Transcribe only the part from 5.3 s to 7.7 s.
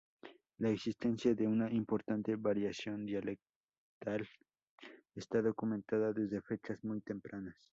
documentada desde fechas muy tempranas.